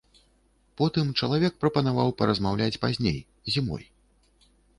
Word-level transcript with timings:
Потым 0.79 1.11
чалавек 1.19 1.53
прапанаваў 1.63 2.09
паразмаўляць 2.23 2.79
пазней, 2.87 3.19
зімой. 3.59 3.83